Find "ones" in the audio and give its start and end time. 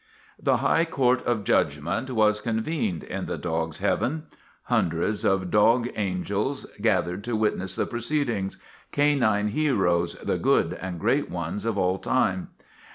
11.29-11.65